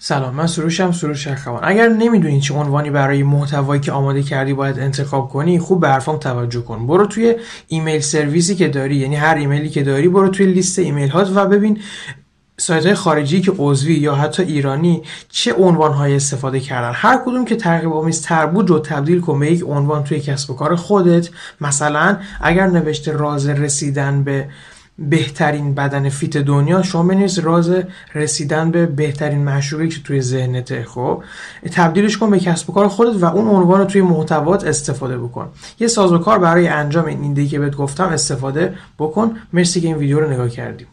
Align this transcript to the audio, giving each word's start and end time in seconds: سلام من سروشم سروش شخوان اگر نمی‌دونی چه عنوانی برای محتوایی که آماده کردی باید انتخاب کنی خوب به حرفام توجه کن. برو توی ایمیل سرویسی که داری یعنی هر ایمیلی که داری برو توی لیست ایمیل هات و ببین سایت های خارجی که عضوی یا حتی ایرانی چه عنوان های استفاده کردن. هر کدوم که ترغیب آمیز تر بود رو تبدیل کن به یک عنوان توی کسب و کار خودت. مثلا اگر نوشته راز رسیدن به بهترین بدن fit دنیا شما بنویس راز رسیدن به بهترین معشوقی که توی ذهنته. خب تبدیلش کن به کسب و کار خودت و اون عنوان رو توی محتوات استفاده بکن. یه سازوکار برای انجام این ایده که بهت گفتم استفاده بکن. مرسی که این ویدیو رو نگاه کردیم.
سلام 0.00 0.34
من 0.34 0.46
سروشم 0.46 0.92
سروش 0.92 1.24
شخوان 1.24 1.60
اگر 1.62 1.88
نمی‌دونی 1.88 2.40
چه 2.40 2.54
عنوانی 2.54 2.90
برای 2.90 3.22
محتوایی 3.22 3.80
که 3.80 3.92
آماده 3.92 4.22
کردی 4.22 4.54
باید 4.54 4.78
انتخاب 4.78 5.28
کنی 5.28 5.58
خوب 5.58 5.80
به 5.80 5.88
حرفام 5.88 6.16
توجه 6.16 6.60
کن. 6.60 6.86
برو 6.86 7.06
توی 7.06 7.34
ایمیل 7.68 8.00
سرویسی 8.00 8.54
که 8.54 8.68
داری 8.68 8.96
یعنی 8.96 9.16
هر 9.16 9.34
ایمیلی 9.34 9.68
که 9.68 9.82
داری 9.82 10.08
برو 10.08 10.28
توی 10.28 10.46
لیست 10.46 10.78
ایمیل 10.78 11.08
هات 11.08 11.30
و 11.34 11.46
ببین 11.46 11.78
سایت 12.56 12.86
های 12.86 12.94
خارجی 12.94 13.40
که 13.40 13.52
عضوی 13.58 13.94
یا 13.94 14.14
حتی 14.14 14.42
ایرانی 14.42 15.02
چه 15.28 15.52
عنوان 15.52 15.92
های 15.92 16.16
استفاده 16.16 16.60
کردن. 16.60 16.92
هر 16.94 17.20
کدوم 17.24 17.44
که 17.44 17.56
ترغیب 17.56 17.92
آمیز 17.92 18.22
تر 18.22 18.46
بود 18.46 18.70
رو 18.70 18.78
تبدیل 18.78 19.20
کن 19.20 19.40
به 19.40 19.52
یک 19.52 19.64
عنوان 19.66 20.04
توی 20.04 20.20
کسب 20.20 20.50
و 20.50 20.54
کار 20.54 20.76
خودت. 20.76 21.28
مثلا 21.60 22.18
اگر 22.40 22.66
نوشته 22.66 23.12
راز 23.12 23.48
رسیدن 23.48 24.24
به 24.24 24.48
بهترین 24.98 25.74
بدن 25.74 26.08
fit 26.08 26.36
دنیا 26.36 26.82
شما 26.82 27.02
بنویس 27.02 27.38
راز 27.38 27.70
رسیدن 28.14 28.70
به 28.70 28.86
بهترین 28.86 29.38
معشوقی 29.38 29.88
که 29.88 30.02
توی 30.04 30.20
ذهنته. 30.20 30.84
خب 30.84 31.22
تبدیلش 31.72 32.18
کن 32.18 32.30
به 32.30 32.38
کسب 32.38 32.70
و 32.70 32.72
کار 32.72 32.88
خودت 32.88 33.22
و 33.22 33.24
اون 33.24 33.48
عنوان 33.48 33.80
رو 33.80 33.84
توی 33.84 34.02
محتوات 34.02 34.64
استفاده 34.64 35.18
بکن. 35.18 35.48
یه 35.80 35.88
سازوکار 35.88 36.38
برای 36.38 36.68
انجام 36.68 37.06
این 37.06 37.22
ایده 37.22 37.46
که 37.46 37.58
بهت 37.58 37.76
گفتم 37.76 38.04
استفاده 38.04 38.74
بکن. 38.98 39.36
مرسی 39.52 39.80
که 39.80 39.86
این 39.86 39.96
ویدیو 39.96 40.20
رو 40.20 40.30
نگاه 40.30 40.48
کردیم. 40.48 40.86